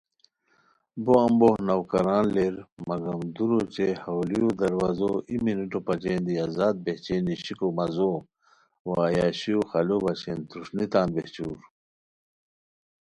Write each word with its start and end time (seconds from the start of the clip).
بو 1.03 1.13
امبوخ 1.25 1.55
نوکران 1.67 2.25
لیرمگم 2.35 3.21
دُور 3.35 3.51
اوچے 3.55 3.87
ہاؤلیو 4.03 4.47
دروازو 4.59 5.11
ای 5.29 5.35
منٹو 5.43 5.79
بچین 5.87 6.19
دی 6.25 6.35
آزاد 6.45 6.75
بہچئے 6.83 7.15
نیشیکو 7.25 7.67
مزو 7.77 8.11
وا 8.87 8.97
عیاشیو 9.11 9.59
خالو 9.69 9.97
بچین 10.05 10.39
تھروݰنی 10.49 10.85
تان 10.91 11.07
بہچور 11.13 11.57